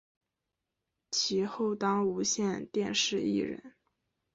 [1.11, 3.75] 其后当无线电视艺人。